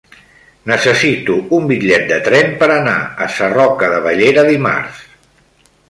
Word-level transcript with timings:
Necessito 0.71 1.35
un 1.57 1.67
bitllet 1.73 2.07
de 2.13 2.19
tren 2.29 2.51
per 2.63 2.71
anar 2.79 2.97
a 3.27 3.31
Sarroca 3.37 3.93
de 3.95 4.01
Bellera 4.09 4.49
dimarts. 4.53 5.07